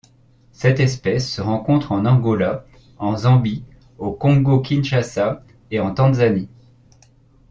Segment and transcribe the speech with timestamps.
[0.51, 2.65] Cette espèce se rencontre en Angola,
[2.97, 3.63] en Zambie,
[3.99, 6.49] au Congo-Kinshasa et en Tanzanie.